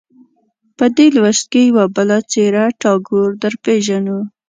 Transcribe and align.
په 0.77 0.85
دې 0.95 1.07
لوست 1.15 1.45
کې 1.51 1.61
یوه 1.69 1.85
بله 1.95 2.17
څېره 2.31 2.65
ټاګور 2.81 3.29
درپېژنو. 3.41 4.19